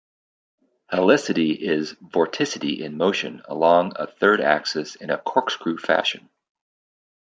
[0.91, 6.27] Helicity is vorticity in motion along a third axis in a corkscrew fashion.